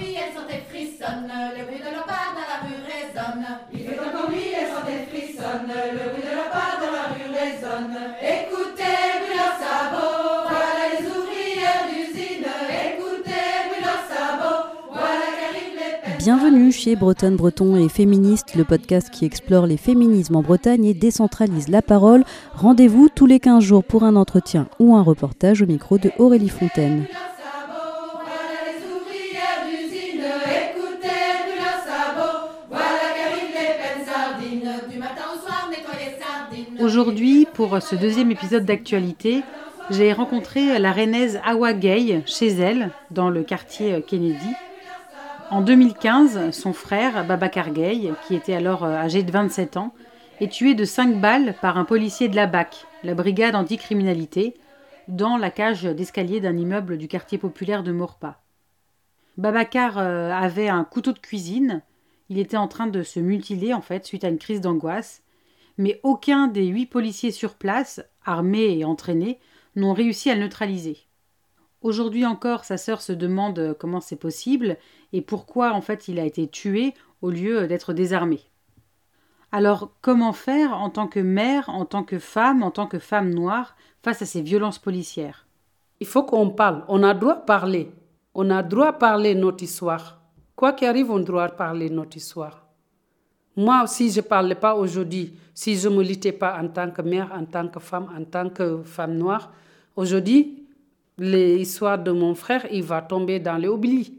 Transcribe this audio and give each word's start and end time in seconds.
nuit, 0.00 0.16
elles 0.16 0.34
sont 0.34 0.48
et 0.48 0.62
frissonnent, 0.68 1.30
le 1.56 1.64
bruit 1.64 1.78
de 1.78 1.90
leur 1.92 2.04
pas 2.04 2.32
dans 2.32 2.48
la 2.48 2.58
rue 2.64 2.80
résonne. 2.88 3.46
Il 3.72 3.80
fait 3.84 4.00
encore 4.00 4.30
nuit, 4.30 4.50
elles 4.56 4.72
sont 4.72 4.86
et 4.88 5.04
frissonnent, 5.08 5.68
le 5.68 6.04
bruit 6.10 6.24
de 6.24 6.34
leur 6.34 6.50
pas 6.50 6.80
dans 6.80 6.92
la 6.92 7.06
rue 7.12 7.28
résonne. 7.28 7.96
Écoutez, 8.20 8.96
bruit 9.20 9.36
leurs 9.36 9.58
sabots, 9.60 10.48
voilà 10.48 10.82
les 10.92 11.04
ouvrières 11.04 11.84
d'usine. 11.88 12.48
Écoutez, 12.48 13.48
bruit 13.68 13.84
leurs 13.84 14.06
sabots, 14.08 14.64
voilà 14.92 15.28
qu'arrivent 15.36 15.76
les 15.76 15.92
peines. 16.00 16.18
Bienvenue 16.18 16.72
chez 16.72 16.96
Bretonne 16.96 17.36
Breton 17.36 17.76
et 17.76 17.88
Féministe, 17.88 18.54
le 18.56 18.64
podcast 18.64 19.10
qui 19.10 19.24
explore 19.24 19.66
les 19.66 19.76
féminismes 19.76 20.36
en 20.36 20.42
Bretagne 20.42 20.84
et 20.86 20.94
décentralise 20.94 21.68
la 21.68 21.82
parole. 21.82 22.24
Rendez-vous 22.54 23.08
tous 23.14 23.26
les 23.26 23.40
15 23.40 23.62
jours 23.62 23.84
pour 23.84 24.04
un 24.04 24.16
entretien 24.16 24.68
ou 24.78 24.96
un 24.96 25.02
reportage 25.02 25.62
au 25.62 25.66
micro 25.66 25.98
de 25.98 26.10
Aurélie 26.18 26.48
Fontaine. 26.48 27.06
Aujourd'hui, 36.90 37.46
pour 37.54 37.80
ce 37.80 37.94
deuxième 37.94 38.32
épisode 38.32 38.64
d'actualité, 38.64 39.44
j'ai 39.90 40.12
rencontré 40.12 40.76
la 40.80 40.90
rennaise 40.90 41.40
Awa 41.44 41.72
Gay 41.72 42.20
chez 42.26 42.48
elle, 42.48 42.90
dans 43.12 43.30
le 43.30 43.44
quartier 43.44 44.02
Kennedy. 44.02 44.52
En 45.50 45.60
2015, 45.60 46.50
son 46.50 46.72
frère, 46.72 47.24
Babacar 47.24 47.70
Gay, 47.70 48.10
qui 48.26 48.34
était 48.34 48.54
alors 48.54 48.82
euh, 48.82 48.96
âgé 48.96 49.22
de 49.22 49.30
27 49.30 49.76
ans, 49.76 49.94
est 50.40 50.50
tué 50.50 50.74
de 50.74 50.84
5 50.84 51.20
balles 51.20 51.54
par 51.62 51.78
un 51.78 51.84
policier 51.84 52.26
de 52.26 52.34
la 52.34 52.48
BAC, 52.48 52.84
la 53.04 53.14
brigade 53.14 53.54
anticriminalité, 53.54 54.56
dans 55.06 55.36
la 55.36 55.50
cage 55.50 55.84
d'escalier 55.84 56.40
d'un 56.40 56.56
immeuble 56.56 56.98
du 56.98 57.06
quartier 57.06 57.38
populaire 57.38 57.84
de 57.84 57.92
Maurepas. 57.92 58.42
Babacar 59.36 59.96
euh, 59.98 60.32
avait 60.32 60.68
un 60.68 60.82
couteau 60.82 61.12
de 61.12 61.20
cuisine, 61.20 61.82
il 62.30 62.38
était 62.40 62.56
en 62.56 62.66
train 62.66 62.88
de 62.88 63.04
se 63.04 63.20
mutiler 63.20 63.74
en 63.74 63.80
fait 63.80 64.04
suite 64.04 64.24
à 64.24 64.28
une 64.28 64.38
crise 64.38 64.60
d'angoisse, 64.60 65.22
mais 65.80 65.98
aucun 66.02 66.46
des 66.46 66.66
huit 66.66 66.84
policiers 66.84 67.30
sur 67.30 67.54
place, 67.54 68.02
armés 68.22 68.78
et 68.78 68.84
entraînés, 68.84 69.40
n'ont 69.76 69.94
réussi 69.94 70.28
à 70.30 70.34
le 70.34 70.42
neutraliser. 70.42 70.98
Aujourd'hui 71.80 72.26
encore, 72.26 72.64
sa 72.64 72.76
sœur 72.76 73.00
se 73.00 73.14
demande 73.14 73.74
comment 73.80 74.02
c'est 74.02 74.16
possible 74.16 74.76
et 75.14 75.22
pourquoi 75.22 75.72
en 75.72 75.80
fait 75.80 76.06
il 76.06 76.20
a 76.20 76.26
été 76.26 76.48
tué 76.48 76.92
au 77.22 77.30
lieu 77.30 77.66
d'être 77.66 77.94
désarmé. 77.94 78.40
Alors 79.52 79.96
comment 80.02 80.34
faire 80.34 80.74
en 80.74 80.90
tant 80.90 81.08
que 81.08 81.18
mère, 81.18 81.70
en 81.70 81.86
tant 81.86 82.04
que 82.04 82.18
femme, 82.18 82.62
en 82.62 82.70
tant 82.70 82.86
que 82.86 82.98
femme 82.98 83.32
noire 83.32 83.74
face 84.02 84.20
à 84.20 84.26
ces 84.26 84.42
violences 84.42 84.78
policières? 84.78 85.46
Il 85.98 86.06
faut 86.06 86.24
qu'on 86.24 86.50
parle. 86.50 86.84
On 86.88 87.02
a 87.02 87.14
droit 87.14 87.36
de 87.36 87.44
parler. 87.46 87.90
On 88.34 88.50
a 88.50 88.62
droit 88.62 88.92
de 88.92 88.98
parler 88.98 89.34
notre 89.34 89.64
histoire. 89.64 90.20
Quoi 90.56 90.74
qu'il 90.74 90.88
arrive, 90.88 91.10
on 91.10 91.20
doit 91.20 91.48
parler 91.48 91.88
notre 91.88 92.18
histoire. 92.18 92.69
Moi, 93.56 93.86
si 93.88 94.10
je 94.10 94.20
ne 94.20 94.24
parlais 94.24 94.54
pas 94.54 94.74
aujourd'hui, 94.76 95.34
si 95.54 95.76
je 95.76 95.88
ne 95.88 95.94
me 95.96 96.00
militais 96.02 96.32
pas 96.32 96.60
en 96.60 96.68
tant 96.68 96.90
que 96.90 97.02
mère, 97.02 97.32
en 97.34 97.44
tant 97.44 97.66
que 97.68 97.80
femme, 97.80 98.08
en 98.16 98.24
tant 98.24 98.48
que 98.48 98.82
femme 98.84 99.16
noire, 99.16 99.52
aujourd'hui, 99.96 100.64
l'histoire 101.18 101.98
de 101.98 102.12
mon 102.12 102.34
frère, 102.34 102.66
il 102.70 102.84
va 102.84 103.02
tomber 103.02 103.40
dans 103.40 103.56
les 103.56 103.68
oublis. 103.68 104.14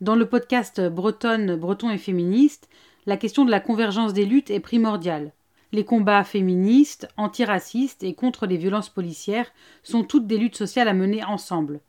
Dans 0.00 0.14
le 0.14 0.26
podcast 0.26 0.80
Bretonne, 0.80 1.56
Breton 1.56 1.90
et 1.90 1.98
féministe, 1.98 2.68
la 3.06 3.16
question 3.16 3.44
de 3.44 3.50
la 3.50 3.58
convergence 3.58 4.12
des 4.12 4.24
luttes 4.24 4.50
est 4.50 4.60
primordiale. 4.60 5.32
Les 5.72 5.84
combats 5.84 6.22
féministes, 6.22 7.08
antiracistes 7.16 8.04
et 8.04 8.14
contre 8.14 8.46
les 8.46 8.56
violences 8.56 8.88
policières 8.88 9.50
sont 9.82 10.04
toutes 10.04 10.28
des 10.28 10.38
luttes 10.38 10.56
sociales 10.56 10.88
à 10.88 10.94
mener 10.94 11.24
ensemble. 11.24 11.80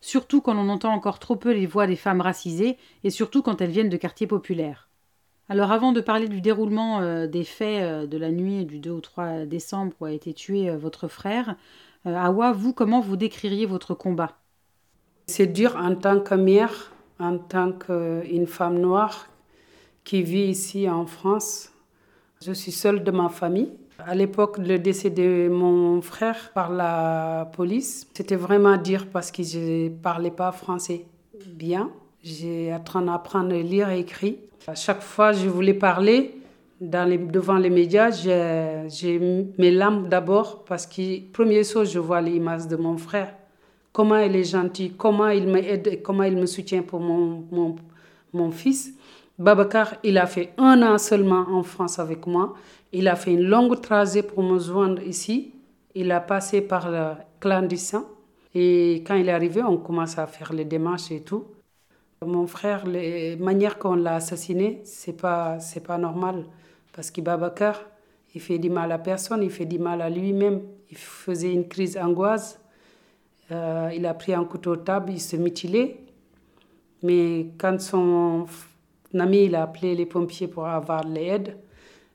Surtout 0.00 0.40
quand 0.40 0.56
on 0.56 0.70
entend 0.70 0.94
encore 0.94 1.18
trop 1.18 1.36
peu 1.36 1.52
les 1.52 1.66
voix 1.66 1.86
des 1.86 1.96
femmes 1.96 2.22
racisées 2.22 2.78
et 3.04 3.10
surtout 3.10 3.42
quand 3.42 3.60
elles 3.60 3.70
viennent 3.70 3.88
de 3.90 3.96
quartiers 3.96 4.26
populaires. 4.26 4.87
Alors 5.50 5.72
avant 5.72 5.92
de 5.92 6.02
parler 6.02 6.28
du 6.28 6.42
déroulement 6.42 7.00
euh, 7.00 7.26
des 7.26 7.44
faits 7.44 7.82
euh, 7.82 8.06
de 8.06 8.18
la 8.18 8.30
nuit 8.30 8.66
du 8.66 8.80
2 8.80 8.90
au 8.90 9.00
3 9.00 9.46
décembre 9.46 9.94
où 10.00 10.04
a 10.04 10.12
été 10.12 10.34
tué 10.34 10.68
euh, 10.68 10.76
votre 10.76 11.08
frère, 11.08 11.56
Awa, 12.04 12.52
vous, 12.52 12.72
comment 12.72 13.00
vous 13.00 13.16
décririez 13.16 13.66
votre 13.66 13.94
combat? 13.94 14.36
C'est 15.26 15.46
dur 15.46 15.76
en 15.76 15.94
tant 15.94 16.20
que 16.20 16.34
mère, 16.34 16.92
en 17.18 17.38
tant 17.38 17.72
qu'une 17.72 18.46
femme 18.46 18.78
noire 18.78 19.28
qui 20.04 20.22
vit 20.22 20.48
ici 20.48 20.88
en 20.88 21.06
France. 21.06 21.70
Je 22.42 22.52
suis 22.52 22.72
seule 22.72 23.02
de 23.02 23.10
ma 23.10 23.28
famille. 23.28 23.72
À 23.98 24.14
l'époque, 24.14 24.58
le 24.58 24.78
décès 24.78 25.10
de 25.10 25.48
mon 25.50 26.00
frère 26.00 26.52
par 26.54 26.70
la 26.70 27.50
police, 27.54 28.06
c'était 28.14 28.36
vraiment 28.36 28.76
dur 28.76 29.06
parce 29.06 29.30
que 29.30 29.42
je 29.42 29.58
ne 29.58 29.88
parlais 29.88 30.30
pas 30.30 30.52
français 30.52 31.04
bien. 31.46 31.90
J'ai 32.22 32.72
en 32.74 32.80
train 32.80 33.02
d'apprendre 33.02 33.54
à 33.54 33.58
lire 33.58 33.90
et 33.90 34.00
écrire. 34.00 34.34
À 34.66 34.74
chaque 34.74 35.02
fois 35.02 35.32
que 35.32 35.38
je 35.38 35.48
voulais 35.48 35.74
parler 35.74 36.34
dans 36.80 37.08
les, 37.08 37.18
devant 37.18 37.56
les 37.56 37.70
médias, 37.70 38.10
j'ai 38.10 39.18
mes 39.58 39.70
larmes 39.70 40.08
d'abord 40.08 40.64
parce 40.64 40.86
que, 40.86 41.20
première 41.32 41.64
chose, 41.64 41.92
je 41.92 41.98
vois 41.98 42.20
l'image 42.20 42.66
de 42.66 42.76
mon 42.76 42.96
frère. 42.96 43.34
Comment 43.92 44.18
il 44.18 44.36
est 44.36 44.44
gentil, 44.44 44.92
comment 44.96 45.28
il 45.28 45.48
m'aide 45.48 46.02
comment 46.02 46.24
il 46.24 46.36
me 46.36 46.46
soutient 46.46 46.82
pour 46.82 47.00
mon, 47.00 47.44
mon, 47.50 47.76
mon 48.32 48.50
fils. 48.50 48.92
Babacar, 49.38 49.94
il 50.02 50.18
a 50.18 50.26
fait 50.26 50.52
un 50.58 50.82
an 50.82 50.98
seulement 50.98 51.46
en 51.50 51.62
France 51.62 51.98
avec 51.98 52.26
moi. 52.26 52.54
Il 52.92 53.06
a 53.08 53.16
fait 53.16 53.32
une 53.32 53.44
longue 53.44 53.80
trajet 53.80 54.22
pour 54.22 54.42
me 54.42 54.58
joindre 54.58 55.02
ici. 55.02 55.52
Il 55.94 56.10
a 56.10 56.20
passé 56.20 56.60
par 56.60 56.90
le 56.90 57.12
clandestin. 57.40 58.04
Et 58.54 59.04
quand 59.06 59.14
il 59.14 59.28
est 59.28 59.32
arrivé, 59.32 59.62
on 59.62 59.76
commence 59.78 60.18
à 60.18 60.26
faire 60.26 60.52
les 60.52 60.64
démarches 60.64 61.10
et 61.10 61.20
tout. 61.20 61.44
Mon 62.26 62.48
frère, 62.48 62.84
les 62.84 63.36
manières 63.36 63.78
qu'on 63.78 63.94
l'a 63.94 64.16
assassiné, 64.16 64.80
c'est 64.82 65.16
pas, 65.16 65.60
c'est 65.60 65.80
pas 65.80 65.98
normal. 65.98 66.46
Parce 66.92 67.12
que 67.12 67.20
Babacar, 67.20 67.80
il 68.34 68.40
fait 68.40 68.58
du 68.58 68.70
mal 68.70 68.90
à 68.90 68.98
personne, 68.98 69.42
il 69.42 69.50
fait 69.50 69.66
du 69.66 69.78
mal 69.78 70.02
à 70.02 70.10
lui-même. 70.10 70.62
Il 70.90 70.96
faisait 70.96 71.52
une 71.52 71.68
crise 71.68 71.94
d'angoisse. 71.94 72.60
Euh, 73.52 73.90
il 73.94 74.04
a 74.04 74.14
pris 74.14 74.34
un 74.34 74.44
couteau 74.44 74.74
table, 74.76 75.12
il 75.12 75.20
se 75.20 75.36
mutilait. 75.36 76.00
Mais 77.04 77.50
quand 77.56 77.80
son 77.80 78.46
ami 79.14 79.54
a 79.54 79.62
appelé 79.62 79.94
les 79.94 80.06
pompiers 80.06 80.48
pour 80.48 80.66
avoir 80.66 81.04
l'aide, 81.04 81.56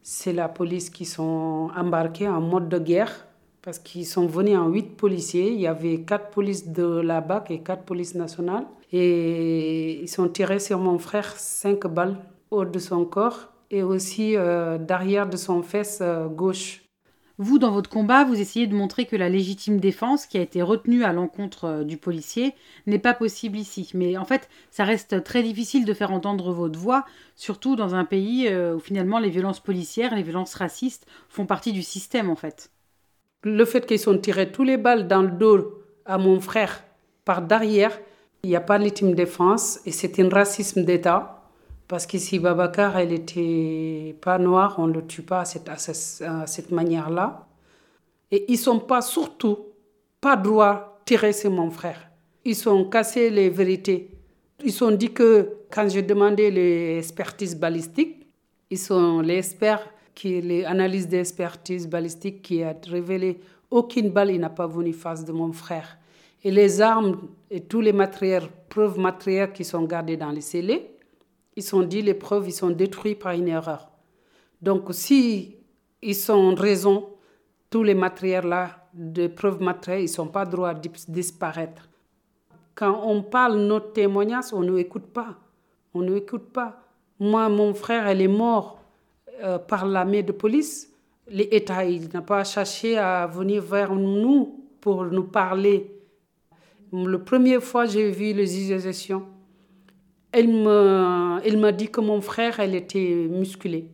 c'est 0.02 0.34
la 0.34 0.50
police 0.50 0.90
qui 0.90 1.06
sont 1.06 1.70
embarqués 1.78 2.28
en 2.28 2.42
mode 2.42 2.68
de 2.68 2.78
guerre 2.78 3.26
parce 3.62 3.80
qu'ils 3.80 4.06
sont 4.06 4.28
venus 4.28 4.58
en 4.58 4.68
huit 4.68 4.98
policiers. 4.98 5.54
Il 5.54 5.62
y 5.62 5.68
avait 5.68 6.02
quatre 6.02 6.30
polices 6.32 6.68
de 6.68 6.84
la 6.84 7.22
BAC 7.22 7.52
et 7.52 7.60
quatre 7.62 7.84
polices 7.84 8.16
nationales. 8.16 8.66
Et 8.94 10.04
ils 10.04 10.08
sont 10.08 10.30
tirés 10.30 10.60
sur 10.60 10.78
mon 10.78 11.00
frère 11.00 11.36
cinq 11.38 11.88
balles 11.88 12.16
haut 12.52 12.64
de 12.64 12.78
son 12.78 13.06
corps 13.06 13.50
et 13.72 13.82
aussi 13.82 14.38
euh, 14.38 14.78
derrière 14.78 15.28
de 15.28 15.36
son 15.36 15.64
fesse 15.64 16.00
euh, 16.02 16.28
gauche. 16.28 16.84
Vous, 17.40 17.58
dans 17.58 17.72
votre 17.72 17.90
combat, 17.90 18.24
vous 18.24 18.40
essayez 18.40 18.68
de 18.68 18.76
montrer 18.76 19.06
que 19.06 19.16
la 19.16 19.30
légitime 19.30 19.80
défense 19.80 20.28
qui 20.28 20.38
a 20.38 20.42
été 20.42 20.62
retenue 20.62 21.04
à 21.04 21.12
l'encontre 21.12 21.66
euh, 21.66 21.84
du 21.84 21.98
policier 21.98 22.54
n'est 22.86 23.00
pas 23.00 23.16
possible 23.16 23.58
ici. 23.58 23.90
Mais 23.96 24.16
en 24.16 24.26
fait, 24.26 24.48
ça 24.70 24.84
reste 24.84 25.24
très 25.24 25.42
difficile 25.42 25.86
de 25.86 25.94
faire 25.96 26.12
entendre 26.12 26.54
votre 26.54 26.78
voix, 26.78 27.04
surtout 27.36 27.76
dans 27.76 27.96
un 27.96 28.06
pays 28.06 28.48
où 28.56 28.80
finalement 28.80 29.18
les 29.18 29.32
violences 29.32 29.60
policières, 29.60 30.16
les 30.16 30.22
violences 30.22 30.54
racistes 30.54 31.08
font 31.28 31.48
partie 31.48 31.74
du 31.74 31.82
système 31.82 32.30
en 32.30 32.36
fait. 32.36 32.70
Le 33.44 33.66
fait 33.66 33.88
qu'ils 33.88 34.08
ont 34.08 34.18
tiré 34.20 34.52
tous 34.52 34.64
les 34.64 34.78
balles 34.78 35.08
dans 35.08 35.24
le 35.24 35.32
dos 35.32 35.82
à 36.06 36.20
mon 36.20 36.40
frère 36.40 36.84
par 37.26 37.42
derrière, 37.42 38.00
il 38.44 38.50
n'y 38.50 38.56
a 38.58 38.62
pas 38.62 38.78
de 38.78 38.84
légitime 38.84 39.14
défense 39.16 39.80
et 39.86 39.92
c'est 39.92 40.20
un 40.20 40.30
racisme 40.30 40.84
d'État. 40.84 41.40
Parce 41.88 42.06
que 42.06 42.18
si 42.18 42.40
Babacar, 42.40 42.98
elle 42.98 43.14
était 43.14 44.16
pas 44.22 44.38
noire, 44.38 44.76
on 44.80 44.88
ne 44.88 44.94
le 44.94 45.06
tue 45.06 45.22
pas 45.22 45.42
à 45.42 45.46
cette, 45.46 46.72
manière-là. 46.72 47.48
Et 48.32 48.46
ils 48.52 48.58
sont 48.58 48.80
pas, 48.80 49.02
surtout, 49.02 49.60
pas 50.20 50.36
droit 50.36 51.02
tirer 51.06 51.34
sur 51.34 51.52
mon 51.52 51.70
frère. 51.70 52.10
Ils 52.46 52.68
ont 52.68 52.86
cassé 52.90 53.30
les 53.30 53.50
vérités. 53.50 54.10
Ils 54.64 54.84
ont 54.84 54.92
dit 54.92 55.12
que 55.14 55.50
quand 55.70 55.88
j'ai 55.90 56.02
demandé 56.02 56.52
les 56.52 56.98
expertises 56.98 57.56
balistiques, 57.56 58.26
ils 58.70 58.78
sont 58.78 59.20
les 59.20 59.38
experts 59.38 59.88
qui 60.16 60.42
les 60.42 60.66
analyses 60.66 61.08
d'expertise 61.08 61.88
balistique 61.88 62.42
qui 62.42 62.64
a 62.64 62.76
révélé 62.90 63.40
aucune 63.72 64.10
balle 64.10 64.32
il 64.32 64.40
n'a 64.40 64.50
pas 64.50 64.68
venu 64.68 64.94
face 64.94 65.26
de 65.26 65.32
mon 65.32 65.52
frère. 65.52 65.98
Et 66.44 66.52
les 66.52 66.82
armes 66.82 67.18
et 67.54 67.62
tous 67.62 67.82
les 67.82 67.94
matériels, 67.94 68.50
preuves 68.68 68.98
matérielles 68.98 69.54
qui 69.54 69.64
sont 69.64 69.84
gardées 69.84 70.18
dans 70.18 70.32
les 70.32 70.42
scellés, 70.42 70.90
ils 71.56 71.62
sont 71.62 71.84
dit 71.84 72.02
les 72.02 72.16
preuves, 72.16 72.48
ils 72.48 72.52
sont 72.52 72.72
détruits 72.72 73.14
par 73.14 73.34
une 73.34 73.48
erreur. 73.48 73.92
Donc 74.60 74.88
si 74.90 75.58
ils 76.02 76.16
sont 76.16 76.56
raison, 76.56 77.10
tous 77.70 77.84
les 77.84 77.94
matériels 77.94 78.48
là, 78.48 78.88
de 78.92 79.28
preuves 79.28 79.62
matérielles, 79.62 80.06
ils 80.06 80.10
sont 80.10 80.30
pas 80.30 80.46
droits 80.46 80.74
de 80.74 80.90
disparaître. 81.08 81.88
Quand 82.74 83.04
on 83.06 83.22
parle 83.22 83.60
notre 83.60 83.94
témoignage, 83.94 84.46
on 84.52 84.62
ne 84.62 84.76
écoute 84.80 85.14
pas. 85.14 85.36
On 85.94 86.02
ne 86.02 86.16
écoute 86.16 86.52
pas. 86.52 86.82
Moi, 87.20 87.48
mon 87.50 87.76
frère, 87.76 88.08
elle 88.08 88.22
est 88.22 88.28
mort 88.28 88.80
euh, 89.44 89.60
par 89.60 89.86
la 89.86 90.06
main 90.06 90.24
de 90.24 90.32
police. 90.32 90.92
L'État, 91.28 91.86
il 91.86 92.10
n'a 92.12 92.24
pas 92.24 92.44
cherché 92.46 92.98
à 92.98 93.28
venir 93.28 93.62
vers 93.62 93.94
nous 93.94 94.66
pour 94.82 95.06
nous 95.06 95.26
parler. 95.26 96.03
La 96.96 97.18
première 97.18 97.64
fois 97.64 97.86
j'ai 97.86 98.12
vu 98.12 98.34
les 98.34 98.46
gestion, 98.46 99.24
Elle 100.32 100.48
m'a 100.54 101.72
dit 101.72 101.90
que 101.90 102.00
mon 102.02 102.22
frère, 102.22 102.60
elle 102.60 102.76
était 102.76 103.28
musclé. 103.32 103.90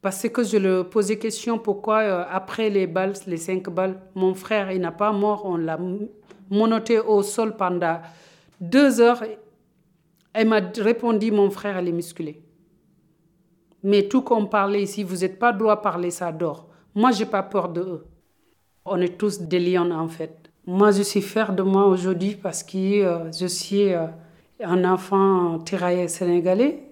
Parce 0.00 0.26
que 0.26 0.42
je 0.42 0.56
lui 0.56 0.84
posais 0.88 1.18
question 1.18 1.58
pourquoi, 1.58 1.98
euh, 1.98 2.24
après 2.30 2.70
les 2.70 2.86
balles, 2.86 3.12
les 3.26 3.36
cinq 3.36 3.68
balles, 3.68 4.00
mon 4.14 4.32
frère, 4.32 4.72
il 4.72 4.80
n'a 4.80 4.92
pas 4.92 5.12
mort. 5.12 5.42
On 5.44 5.58
l'a 5.58 5.78
monoté 6.48 6.98
au 6.98 7.22
sol 7.22 7.54
pendant 7.54 8.00
deux 8.58 9.02
heures. 9.02 9.22
Elle 10.32 10.48
m'a 10.48 10.60
répondu, 10.78 11.30
mon 11.30 11.50
frère, 11.50 11.76
elle 11.76 11.88
est 11.88 11.92
musclé. 11.92 12.42
Mais 13.82 14.08
tout 14.08 14.22
qu'on 14.22 14.46
parlait 14.46 14.82
ici, 14.82 15.04
vous 15.04 15.16
n'êtes 15.16 15.38
pas 15.38 15.52
droit 15.52 15.82
parler 15.82 16.10
ça 16.10 16.32
dort. 16.32 16.68
Moi, 16.94 17.10
j'ai 17.12 17.26
pas 17.26 17.42
peur 17.42 17.68
de 17.68 17.82
eux. 17.82 18.06
On 18.86 18.98
est 18.98 19.18
tous 19.18 19.42
des 19.42 19.60
lions, 19.60 19.90
en 19.90 20.08
fait. 20.08 20.39
Moi, 20.66 20.90
je 20.90 21.02
suis 21.02 21.22
fière 21.22 21.54
de 21.54 21.62
moi 21.62 21.86
aujourd'hui 21.86 22.34
parce 22.34 22.62
que 22.62 22.76
euh, 22.76 23.32
je 23.32 23.46
suis 23.46 23.94
euh, 23.94 24.06
un 24.62 24.84
enfant 24.84 25.58
tiraillé 25.58 26.06
sénégalais 26.06 26.82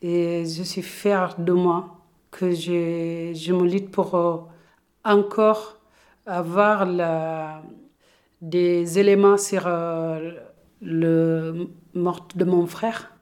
et 0.00 0.44
je 0.46 0.62
suis 0.62 0.80
fière 0.80 1.34
de 1.38 1.52
moi 1.52 1.98
que 2.30 2.52
je, 2.52 3.32
je 3.34 3.52
me 3.52 3.68
lutte 3.68 3.90
pour 3.90 4.14
euh, 4.14 4.38
encore 5.04 5.76
avoir 6.24 6.86
la, 6.86 7.62
des 8.40 8.98
éléments 8.98 9.36
sur 9.36 9.68
le 10.80 11.68
mort 11.92 12.26
de 12.34 12.44
mon 12.46 12.66
frère. 12.66 13.12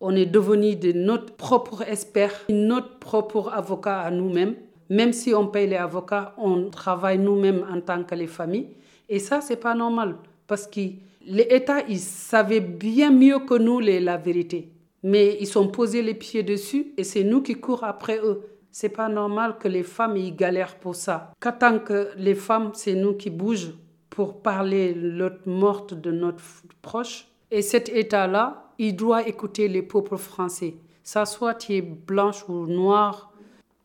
On 0.00 0.16
est 0.16 0.24
devenu 0.24 0.76
de 0.76 0.92
notre 0.92 1.34
propre 1.34 1.82
expert, 1.86 2.32
notre 2.48 2.98
propre 2.98 3.52
avocat 3.52 4.00
à 4.00 4.10
nous-mêmes. 4.10 4.54
Même 4.88 5.12
si 5.12 5.34
on 5.34 5.46
paye 5.48 5.68
les 5.68 5.76
avocats, 5.76 6.34
on 6.38 6.70
travaille 6.70 7.18
nous-mêmes 7.18 7.66
en 7.70 7.82
tant 7.82 8.02
que 8.02 8.14
les 8.14 8.26
familles. 8.28 8.68
Et 9.08 9.18
ça, 9.18 9.40
c'est 9.40 9.56
pas 9.56 9.74
normal 9.74 10.16
parce 10.46 10.66
que 10.66 10.80
l'État, 11.26 11.82
ils 11.88 12.00
savaient 12.00 12.60
bien 12.60 13.10
mieux 13.10 13.40
que 13.40 13.54
nous 13.54 13.80
les, 13.80 14.00
la 14.00 14.16
vérité. 14.16 14.70
Mais 15.02 15.36
ils 15.40 15.46
sont 15.46 15.68
posés 15.68 16.02
les 16.02 16.14
pieds 16.14 16.42
dessus 16.42 16.92
et 16.96 17.04
c'est 17.04 17.24
nous 17.24 17.42
qui 17.42 17.54
courons 17.54 17.86
après 17.86 18.18
eux. 18.18 18.42
C'est 18.70 18.88
pas 18.90 19.08
normal 19.08 19.56
que 19.58 19.68
les 19.68 19.82
femmes 19.82 20.16
y 20.16 20.32
galèrent 20.32 20.76
pour 20.78 20.96
ça. 20.96 21.32
Qu'en 21.40 21.52
tant 21.52 21.78
que 21.78 22.10
les 22.16 22.34
femmes, 22.34 22.72
c'est 22.74 22.94
nous 22.94 23.14
qui 23.14 23.30
bougeons 23.30 23.72
pour 24.10 24.42
parler 24.42 24.94
l'autre 24.94 25.46
morte 25.46 25.94
de 25.94 26.10
notre 26.10 26.42
proche. 26.82 27.26
Et 27.50 27.62
cet 27.62 27.88
État-là, 27.88 28.72
il 28.78 28.96
doit 28.96 29.26
écouter 29.26 29.68
les 29.68 29.82
peuples 29.82 30.16
français. 30.16 30.74
Ça 31.02 31.24
soit 31.24 31.54
tu 31.54 31.80
blanche 31.80 32.44
ou 32.48 32.66
noire. 32.66 33.32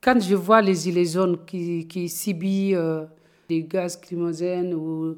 Quand 0.01 0.19
je 0.19 0.35
vois 0.35 0.61
les 0.61 1.05
jaunes 1.05 1.37
qui, 1.45 1.87
qui 1.87 2.09
subissent 2.09 2.75
euh, 2.75 3.05
des 3.51 3.63
gaz 3.63 3.97
climogènes 3.97 4.73
ou 4.73 5.17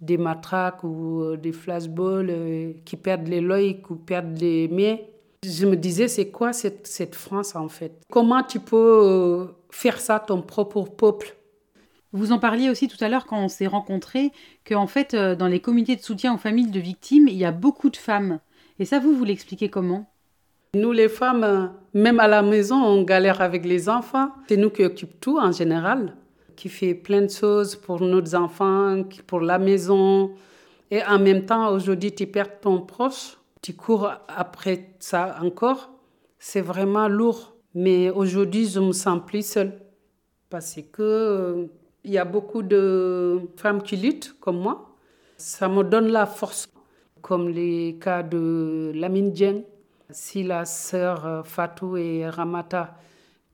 des 0.00 0.18
matraques 0.18 0.84
ou 0.84 1.20
euh, 1.20 1.36
des 1.36 1.52
flashballs, 1.52 2.30
euh, 2.30 2.72
qui 2.84 2.96
perdent 2.96 3.28
les 3.28 3.40
l'œil, 3.40 3.82
qui 3.82 3.94
perdent 3.94 4.38
les 4.40 4.68
mains, 4.68 4.98
je 5.42 5.66
me 5.66 5.76
disais, 5.76 6.08
c'est 6.08 6.30
quoi 6.30 6.52
cette, 6.52 6.86
cette 6.86 7.14
France 7.14 7.54
en 7.54 7.68
fait? 7.68 7.92
Comment 8.10 8.42
tu 8.42 8.60
peux 8.60 9.48
faire 9.70 9.98
ça 10.00 10.18
ton 10.18 10.42
propre 10.42 10.82
peuple? 10.82 11.36
Vous 12.12 12.32
en 12.32 12.38
parliez 12.38 12.70
aussi 12.70 12.88
tout 12.88 13.02
à 13.04 13.08
l'heure 13.08 13.26
quand 13.26 13.40
on 13.44 13.48
s'est 13.48 13.66
rencontrés, 13.66 14.32
qu'en 14.66 14.86
fait, 14.86 15.14
dans 15.14 15.48
les 15.48 15.60
comités 15.60 15.96
de 15.96 16.00
soutien 16.00 16.34
aux 16.34 16.38
familles 16.38 16.70
de 16.70 16.80
victimes, 16.80 17.28
il 17.28 17.36
y 17.36 17.44
a 17.44 17.52
beaucoup 17.52 17.90
de 17.90 17.96
femmes. 17.96 18.38
Et 18.78 18.84
ça, 18.86 18.98
vous, 18.98 19.14
vous 19.14 19.24
l'expliquez 19.24 19.68
comment? 19.68 20.06
Nous, 20.74 20.92
les 20.92 21.08
femmes, 21.08 21.72
même 21.92 22.20
à 22.20 22.28
la 22.28 22.42
maison, 22.42 22.76
on 22.76 23.02
galère 23.02 23.40
avec 23.40 23.64
les 23.64 23.88
enfants. 23.88 24.30
C'est 24.48 24.56
nous 24.56 24.70
qui 24.70 24.84
occupons 24.84 25.16
tout 25.20 25.38
en 25.38 25.52
général, 25.52 26.14
qui 26.56 26.68
fait 26.68 26.94
plein 26.94 27.22
de 27.22 27.30
choses 27.30 27.76
pour 27.76 28.00
nos 28.00 28.34
enfants, 28.34 29.02
pour 29.26 29.40
la 29.40 29.58
maison. 29.58 30.32
Et 30.90 31.04
en 31.04 31.18
même 31.18 31.44
temps, 31.46 31.70
aujourd'hui, 31.72 32.12
tu 32.14 32.26
perds 32.26 32.60
ton 32.60 32.80
proche, 32.80 33.36
tu 33.62 33.74
cours 33.74 34.10
après 34.28 34.90
ça 34.98 35.36
encore. 35.42 35.90
C'est 36.38 36.60
vraiment 36.60 37.08
lourd. 37.08 37.54
Mais 37.74 38.10
aujourd'hui, 38.10 38.66
je 38.66 38.80
me 38.80 38.92
sens 38.92 39.20
plus 39.26 39.46
seule. 39.46 39.72
Parce 40.48 40.78
que 40.92 41.68
il 42.04 42.12
y 42.12 42.18
a 42.18 42.24
beaucoup 42.24 42.62
de 42.62 43.40
femmes 43.56 43.82
qui 43.82 43.96
luttent 43.96 44.36
comme 44.40 44.60
moi. 44.60 44.96
Ça 45.36 45.68
me 45.68 45.82
donne 45.82 46.08
la 46.08 46.24
force 46.24 46.68
comme 47.20 47.48
les 47.48 47.98
cas 48.00 48.22
de 48.22 48.92
Lamine 48.94 49.32
Dieng, 49.32 49.62
si 50.10 50.44
la 50.44 50.64
sœur 50.64 51.26
euh, 51.26 51.42
Fatou 51.42 51.96
et 51.96 52.28
Ramata 52.28 52.94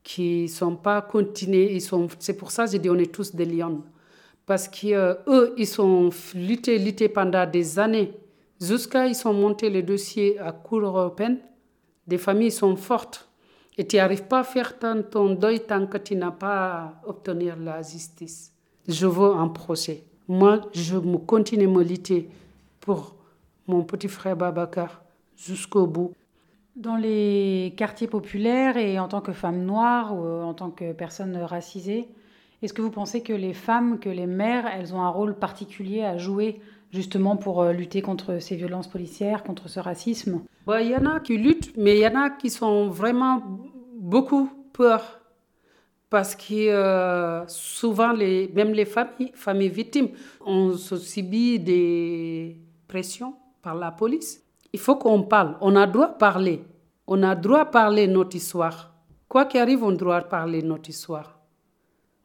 qui 0.02 0.48
sont 0.48 0.76
pas 0.76 1.02
continués, 1.02 1.72
ils 1.74 1.80
sont, 1.80 2.08
c'est 2.18 2.36
pour 2.36 2.50
ça 2.50 2.64
que 2.64 2.72
j'ai 2.72 2.78
dit 2.78 2.90
on 2.90 2.98
est 2.98 3.12
tous 3.12 3.34
des 3.34 3.44
lions. 3.44 3.82
Parce 4.46 4.68
qu'eux, 4.68 5.18
eux, 5.28 5.54
ils 5.56 5.66
sont 5.66 6.10
luttés, 6.34 6.78
luttés 6.78 7.08
pendant 7.08 7.48
des 7.48 7.78
années. 7.78 8.12
Jusqu'à 8.60 9.06
ils 9.06 9.14
sont 9.14 9.32
montés 9.32 9.70
les 9.70 9.82
dossiers 9.82 10.38
à 10.38 10.52
Cour 10.52 10.80
européenne. 10.80 11.38
Des 12.06 12.18
familles 12.18 12.50
sont 12.50 12.76
fortes. 12.76 13.28
Et 13.78 13.86
tu 13.86 13.96
n'arrives 13.96 14.24
pas 14.24 14.40
à 14.40 14.44
faire 14.44 14.78
ton 14.78 15.34
deuil 15.34 15.60
tant 15.60 15.86
que 15.86 15.96
tu 15.98 16.14
n'as 16.16 16.32
pas 16.32 17.00
obtenu 17.06 17.50
la 17.60 17.80
justice. 17.82 18.52
Je 18.86 19.06
veux 19.06 19.32
un 19.32 19.48
procès. 19.48 20.04
Moi, 20.28 20.60
je 20.72 20.98
continue 20.98 21.64
à 21.64 21.70
me 21.70 21.82
lutter 21.82 22.28
pour 22.80 23.14
mon 23.66 23.82
petit 23.84 24.08
frère 24.08 24.36
Babacar 24.36 25.02
jusqu'au 25.36 25.86
bout. 25.86 26.12
Dans 26.76 26.96
les 26.96 27.74
quartiers 27.76 28.06
populaires 28.06 28.78
et 28.78 28.98
en 28.98 29.06
tant 29.06 29.20
que 29.20 29.32
femme 29.32 29.64
noire 29.64 30.16
ou 30.16 30.24
en 30.24 30.54
tant 30.54 30.70
que 30.70 30.92
personne 30.92 31.36
racisée, 31.36 32.08
est-ce 32.62 32.72
que 32.72 32.80
vous 32.80 32.90
pensez 32.90 33.22
que 33.22 33.32
les 33.32 33.52
femmes, 33.52 33.98
que 33.98 34.08
les 34.08 34.26
mères, 34.26 34.66
elles 34.66 34.94
ont 34.94 35.02
un 35.02 35.10
rôle 35.10 35.34
particulier 35.34 36.02
à 36.02 36.16
jouer 36.16 36.60
justement 36.90 37.36
pour 37.36 37.60
euh, 37.60 37.72
lutter 37.72 38.00
contre 38.00 38.38
ces 38.38 38.56
violences 38.56 38.86
policières, 38.86 39.42
contre 39.42 39.68
ce 39.68 39.80
racisme? 39.80 40.42
Il 40.68 40.86
y 40.86 40.96
en 40.96 41.04
a 41.06 41.20
qui 41.20 41.36
luttent, 41.36 41.76
mais 41.76 41.96
il 41.96 42.02
y 42.02 42.06
en 42.06 42.14
a 42.14 42.30
qui 42.30 42.48
sont 42.48 42.88
vraiment 42.88 43.42
beaucoup 43.98 44.48
peur. 44.72 45.20
Parce 46.08 46.36
que 46.36 46.68
euh, 46.68 47.46
souvent, 47.48 48.12
les, 48.12 48.48
même 48.54 48.72
les 48.72 48.84
familles, 48.84 49.32
familles 49.34 49.70
victimes, 49.70 50.08
ont 50.44 50.74
subi 50.76 51.58
des 51.58 52.58
pressions 52.86 53.34
par 53.60 53.74
la 53.74 53.90
police. 53.90 54.42
Il 54.72 54.80
faut 54.80 54.96
qu'on 54.96 55.22
parle. 55.22 55.56
On 55.60 55.76
a 55.76 55.86
droit 55.86 56.08
de 56.08 56.16
parler. 56.16 56.64
On 57.06 57.22
a 57.22 57.34
droit 57.34 57.64
de 57.64 57.70
parler 57.70 58.06
notre 58.06 58.36
histoire. 58.36 58.92
Quoi 59.28 59.44
qu'il 59.46 59.60
arrive, 59.60 59.82
on 59.82 59.92
doit 59.92 60.20
parler 60.22 60.62
notre 60.62 60.88
histoire. 60.90 61.38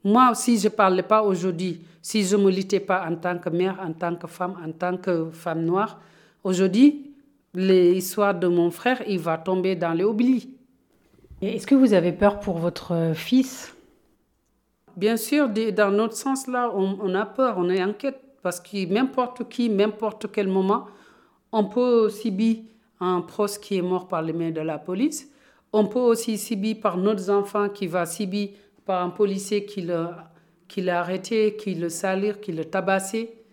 Moi, 0.03 0.33
si 0.35 0.57
je 0.57 0.67
ne 0.67 0.73
parlais 0.73 1.03
pas 1.03 1.21
aujourd'hui, 1.23 1.81
si 2.01 2.23
je 2.23 2.35
ne 2.35 2.43
me 2.43 2.51
luttais 2.51 2.79
pas 2.79 3.05
en 3.09 3.15
tant 3.15 3.37
que 3.37 3.49
mère, 3.49 3.77
en 3.81 3.91
tant 3.93 4.15
que 4.15 4.27
femme, 4.27 4.55
en 4.65 4.71
tant 4.71 4.97
que 4.97 5.29
femme 5.31 5.63
noire, 5.63 5.99
aujourd'hui, 6.43 7.11
l'histoire 7.53 8.35
de 8.35 8.47
mon 8.47 8.71
frère, 8.71 9.01
il 9.07 9.19
va 9.19 9.37
tomber 9.37 9.75
dans 9.75 9.93
l'oubli. 9.93 10.49
Est-ce 11.41 11.67
que 11.67 11.75
vous 11.75 11.93
avez 11.93 12.13
peur 12.13 12.39
pour 12.39 12.57
votre 12.57 13.11
fils? 13.13 13.75
Bien 14.95 15.17
sûr, 15.17 15.49
dans 15.49 15.91
notre 15.91 16.15
sens 16.15 16.47
là, 16.47 16.71
on, 16.73 16.97
on 17.01 17.13
a 17.13 17.25
peur, 17.25 17.55
on 17.57 17.69
est 17.69 17.81
inquiète 17.81 18.19
parce 18.41 18.59
que 18.59 18.85
n'importe 18.91 19.47
qui, 19.49 19.69
n'importe 19.69 20.31
quel 20.31 20.47
moment, 20.47 20.85
on 21.51 21.65
peut 21.65 22.09
subir 22.09 22.57
un 22.99 23.21
proche 23.21 23.59
qui 23.59 23.77
est 23.77 23.81
mort 23.81 24.07
par 24.07 24.21
les 24.21 24.33
mains 24.33 24.51
de 24.51 24.61
la 24.61 24.77
police. 24.77 25.31
On 25.73 25.85
peut 25.85 25.99
aussi 25.99 26.37
subir 26.37 26.77
par 26.81 26.97
notre 26.97 27.29
enfant 27.29 27.69
qui 27.69 27.87
va 27.87 28.05
subir 28.05 28.49
par 28.85 29.03
un 29.03 29.09
policier 29.09 29.65
qui 29.65 29.81
l'a, 29.81 30.31
qui 30.67 30.81
l'a 30.81 31.01
arrêté, 31.01 31.55
qui 31.57 31.75
le 31.75 31.89
salir, 31.89 32.39
qui 32.39 32.51
le 32.51 32.65
tabassé. 32.65 33.43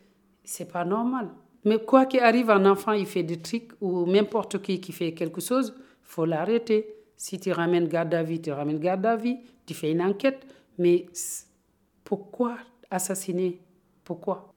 C'est 0.45 0.71
pas 0.71 0.85
normal. 0.85 1.29
Mais 1.65 1.79
quoi 1.79 2.07
qu'il 2.07 2.21
arrive, 2.21 2.51
un 2.51 2.67
enfant, 2.67 2.93
il 2.93 3.07
fait 3.07 3.23
des 3.23 3.41
trucs 3.41 3.73
ou 3.81 4.07
n'importe 4.07 4.61
qui 4.61 4.81
qui 4.81 4.93
fait 4.93 5.13
quelque 5.13 5.41
chose, 5.41 5.75
faut 6.03 6.25
l'arrêter. 6.25 6.95
Si 7.17 7.39
tu 7.41 7.53
ramènes 7.53 7.89
garde 7.89 8.13
à 8.15 8.23
vie, 8.23 8.41
tu 8.41 8.53
ramènes 8.53 8.79
garde 8.79 9.07
à 9.07 9.17
vie, 9.17 9.39
tu 9.67 9.73
fais 9.75 9.91
une 9.91 10.03
enquête. 10.03 10.47
Mais 10.79 11.07
pourquoi 12.05 12.57
assassiner? 12.91 13.61
Pourquoi? 14.05 14.53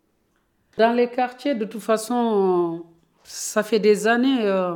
Dans 0.77 0.93
les 0.93 1.09
quartiers, 1.09 1.55
de 1.55 1.65
toute 1.65 1.81
façon, 1.81 2.85
ça 3.29 3.61
fait 3.61 3.79
des 3.79 4.07
années 4.07 4.45
euh, 4.45 4.75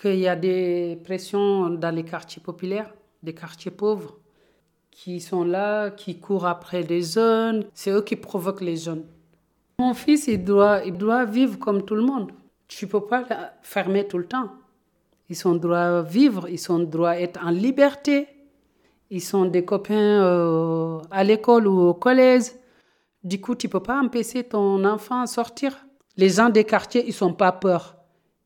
qu'il 0.00 0.18
y 0.18 0.26
a 0.26 0.34
des 0.34 0.98
pressions 1.04 1.68
dans 1.68 1.94
les 1.94 2.02
quartiers 2.02 2.40
populaires, 2.42 2.94
des 3.22 3.34
quartiers 3.34 3.70
pauvres, 3.70 4.16
qui 4.90 5.20
sont 5.20 5.44
là, 5.44 5.90
qui 5.90 6.18
courent 6.18 6.46
après 6.46 6.82
les 6.82 7.02
jeunes. 7.02 7.66
C'est 7.74 7.90
eux 7.90 8.00
qui 8.00 8.16
provoquent 8.16 8.62
les 8.62 8.76
jeunes. 8.76 9.04
Mon 9.78 9.92
fils, 9.92 10.28
il 10.28 10.42
doit, 10.42 10.82
il 10.84 10.94
doit 10.94 11.26
vivre 11.26 11.58
comme 11.58 11.84
tout 11.84 11.94
le 11.94 12.00
monde. 12.00 12.32
Tu 12.68 12.86
ne 12.86 12.90
peux 12.90 13.02
pas 13.02 13.20
le 13.20 13.36
fermer 13.60 14.08
tout 14.08 14.18
le 14.18 14.26
temps. 14.26 14.48
Ils 15.28 15.36
sont 15.36 15.54
droit 15.54 16.00
vivre, 16.00 16.48
ils 16.48 16.58
sont 16.58 16.78
droit 16.78 17.16
être 17.16 17.38
en 17.44 17.50
liberté. 17.50 18.28
Ils 19.10 19.20
sont 19.20 19.44
des 19.44 19.66
copains 19.66 20.22
euh, 20.24 21.00
à 21.10 21.22
l'école 21.22 21.66
ou 21.66 21.88
au 21.88 21.94
collège. 21.94 22.44
Du 23.22 23.42
coup, 23.42 23.54
tu 23.54 23.66
ne 23.66 23.72
peux 23.72 23.82
pas 23.82 24.00
empêcher 24.00 24.44
ton 24.44 24.86
enfant 24.86 25.20
à 25.20 25.26
sortir. 25.26 25.84
Les 26.20 26.28
gens 26.28 26.50
des 26.50 26.64
quartiers, 26.64 27.02
ils 27.06 27.14
sont 27.14 27.32
pas 27.32 27.50
peur. 27.50 27.96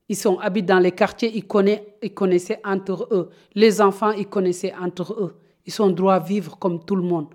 Ils 0.09 0.15
sont 0.15 0.39
habités 0.39 0.67
dans 0.67 0.79
les 0.79 0.93
quartiers, 0.93 1.33
ils, 1.35 1.45
connaissent, 1.45 1.81
ils 2.01 2.15
connaissaient 2.15 2.61
entre 2.65 3.09
eux. 3.11 3.31
Les 3.53 3.81
enfants, 3.81 4.13
ils 4.13 4.29
connaissaient 4.29 4.73
entre 4.81 5.13
eux. 5.15 5.35
Ils 5.67 5.73
sont 5.73 5.91
droits 5.91 6.15
à 6.15 6.19
vivre 6.21 6.57
comme 6.57 6.85
tout 6.85 6.95
le 6.95 7.03
monde. 7.03 7.27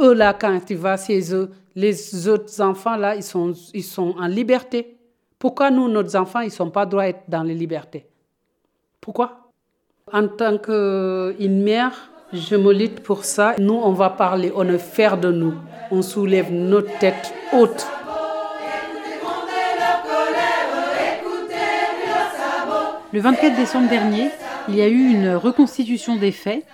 Eux, 0.00 0.14
là, 0.14 0.34
quand 0.34 0.58
tu 0.66 0.74
vas 0.74 0.96
chez 0.96 1.32
eux, 1.32 1.48
les 1.76 2.26
autres 2.26 2.60
enfants, 2.60 2.96
là, 2.96 3.14
ils 3.14 3.22
sont, 3.22 3.52
ils 3.72 3.84
sont 3.84 4.16
en 4.18 4.26
liberté. 4.26 4.96
Pourquoi 5.38 5.70
nous, 5.70 5.88
nos 5.88 6.16
enfants, 6.16 6.40
ils 6.40 6.46
ne 6.46 6.50
sont 6.50 6.70
pas 6.70 6.86
droits 6.86 7.06
être 7.06 7.22
dans 7.28 7.44
les 7.44 7.54
libertés? 7.54 8.04
Pourquoi? 9.00 9.48
En 10.12 10.26
tant 10.26 10.58
qu'une 10.58 11.62
mère, 11.62 11.92
je 12.32 12.56
me 12.56 12.72
lutte 12.72 12.98
pour 12.98 13.24
ça. 13.24 13.54
Nous, 13.60 13.74
on 13.74 13.92
va 13.92 14.10
parler, 14.10 14.50
on 14.56 14.68
est 14.68 14.78
fiers 14.78 15.16
de 15.16 15.30
nous. 15.30 15.54
On 15.92 16.02
soulève 16.02 16.50
notre 16.50 16.98
tête 16.98 17.32
haute. 17.52 17.86
Le 23.14 23.20
24 23.20 23.54
décembre 23.54 23.88
dernier, 23.88 24.28
il 24.68 24.74
y 24.74 24.82
a 24.82 24.88
eu 24.88 25.08
une 25.08 25.36
reconstitution 25.36 26.16
des 26.16 26.32
faits 26.32 26.66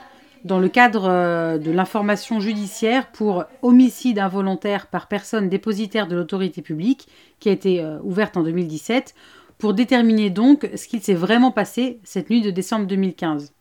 dans 0.42 0.58
le 0.58 0.70
cadre 0.70 1.06
euh, 1.06 1.58
de 1.58 1.70
l'information 1.70 2.40
judiciaire 2.40 3.12
pour 3.12 3.44
homicide 3.60 4.18
involontaire 4.18 4.86
par 4.86 5.06
personne 5.06 5.50
dépositaire 5.50 6.06
de 6.06 6.16
l'autorité 6.16 6.62
publique, 6.62 7.08
qui 7.40 7.50
a 7.50 7.52
été 7.52 7.82
euh, 7.82 7.98
ouverte 8.04 8.38
en 8.38 8.42
2017, 8.42 9.14
pour 9.58 9.74
déterminer 9.74 10.30
donc 10.30 10.66
ce 10.76 10.88
qu'il 10.88 11.02
s'est 11.02 11.12
vraiment 11.12 11.50
passé 11.50 12.00
cette 12.04 12.30
nuit 12.30 12.40
de 12.40 12.50
décembre 12.50 12.86
2015. 12.86 13.52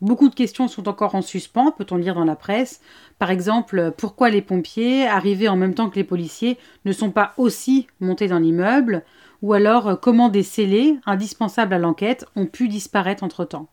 Beaucoup 0.00 0.28
de 0.28 0.34
questions 0.36 0.68
sont 0.68 0.88
encore 0.88 1.16
en 1.16 1.22
suspens, 1.22 1.72
peut-on 1.72 1.96
lire 1.96 2.14
dans 2.14 2.24
la 2.24 2.36
presse. 2.36 2.80
Par 3.18 3.32
exemple, 3.32 3.92
pourquoi 3.98 4.30
les 4.30 4.42
pompiers, 4.42 5.08
arrivés 5.08 5.48
en 5.48 5.56
même 5.56 5.74
temps 5.74 5.90
que 5.90 5.96
les 5.96 6.04
policiers, 6.04 6.56
ne 6.84 6.92
sont 6.92 7.10
pas 7.10 7.34
aussi 7.36 7.88
montés 7.98 8.28
dans 8.28 8.38
l'immeuble? 8.38 9.02
Ou 9.42 9.52
alors 9.52 9.88
euh, 9.88 9.96
comment 9.96 10.28
des 10.28 10.42
scellés, 10.42 10.96
indispensables 11.04 11.74
à 11.74 11.78
l'enquête, 11.78 12.24
ont 12.36 12.46
pu 12.46 12.68
disparaître 12.68 13.22
entre-temps. 13.22 13.68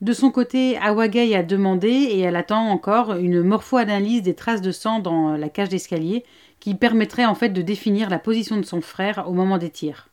De 0.00 0.12
son 0.12 0.30
côté, 0.30 0.78
Awagay 0.78 1.34
a 1.34 1.42
demandé, 1.42 1.88
et 1.88 2.20
elle 2.20 2.36
attend 2.36 2.68
encore, 2.68 3.14
une 3.14 3.42
morpho-analyse 3.42 4.22
des 4.22 4.34
traces 4.34 4.62
de 4.62 4.70
sang 4.70 5.00
dans 5.00 5.36
la 5.36 5.48
cage 5.48 5.70
d'escalier, 5.70 6.24
qui 6.60 6.76
permettrait 6.76 7.24
en 7.24 7.34
fait 7.34 7.48
de 7.48 7.62
définir 7.62 8.08
la 8.08 8.20
position 8.20 8.58
de 8.58 8.62
son 8.62 8.80
frère 8.80 9.24
au 9.28 9.32
moment 9.32 9.58
des 9.58 9.70
tirs. 9.70 10.08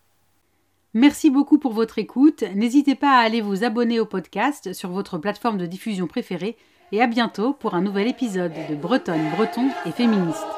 Merci 0.96 1.30
beaucoup 1.30 1.60
pour 1.60 1.74
votre 1.74 2.00
écoute. 2.00 2.44
N'hésitez 2.56 2.96
pas 2.96 3.20
à 3.20 3.26
aller 3.26 3.42
vous 3.42 3.64
abonner 3.64 4.00
au 4.00 4.06
podcast 4.06 4.74
sur 4.74 4.90
votre 4.90 5.18
plateforme 5.18 5.58
de 5.58 5.66
diffusion 5.66 6.08
préférée 6.08 6.56
et 6.92 7.02
à 7.02 7.08
bientôt 7.08 7.54
pour 7.54 7.76
un 7.76 7.82
nouvel 7.82 8.08
épisode 8.08 8.54
de 8.70 8.76
Bretonne, 8.76 9.30
Breton 9.36 9.70
et 9.86 9.92
Féministe. 9.92 10.55